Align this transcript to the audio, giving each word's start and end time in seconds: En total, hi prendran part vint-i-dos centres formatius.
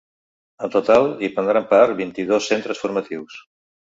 En 0.67 0.71
total, 0.75 1.03
hi 1.25 1.29
prendran 1.35 1.67
part 1.75 1.95
vint-i-dos 2.01 2.49
centres 2.53 2.83
formatius. 2.87 3.37